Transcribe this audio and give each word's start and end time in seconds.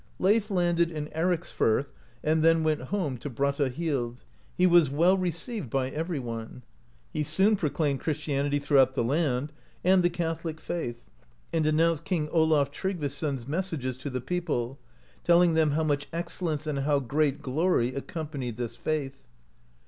Leif 0.17 0.49
landed 0.49 0.89
in 0.89 1.09
Ericsfirth, 1.09 1.85
and 2.23 2.41
then 2.43 2.63
went 2.63 2.81
home 2.89 3.17
to 3.19 3.29
Brattahlid; 3.29 4.17
he 4.55 4.65
was 4.65 4.89
well 4.89 5.15
received 5.15 5.69
by 5.69 5.91
every 5.91 6.17
one. 6.17 6.63
He 7.13 7.21
soon 7.21 7.55
proclaimed 7.55 7.99
Christianity 7.99 8.57
throughout 8.57 8.95
the 8.95 9.03
land, 9.03 9.53
and 9.83 10.01
the 10.01 10.09
Catholic 10.09 10.59
faith, 10.59 11.05
and 11.53 11.67
announced 11.67 12.03
King 12.03 12.27
Olaf 12.29 12.71
Tryggvason's 12.71 13.47
messages 13.47 13.95
to 13.97 14.09
the 14.09 14.21
people, 14.21 14.79
telling 15.23 15.53
them 15.53 15.69
how 15.73 15.83
much 15.83 16.07
excellence 16.11 16.65
and 16.65 16.79
how 16.79 16.99
great 16.99 17.43
glory 17.43 17.89
accompanied 17.93 18.57
this 18.57 18.75
faith. 18.75 19.27